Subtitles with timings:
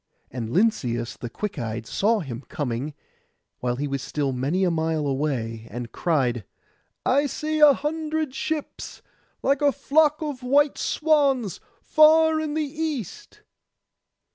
[0.31, 2.95] And Lynceus the quick eyed saw him coming,
[3.59, 6.43] while he was still many a mile away, and cried,
[7.05, 9.03] 'I see a hundred ships,
[9.43, 13.43] like a flock of white swans, far in the east.